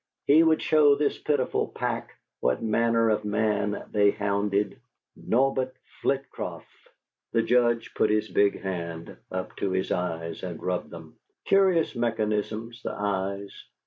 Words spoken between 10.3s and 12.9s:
and rubbed them. Curious mechanisms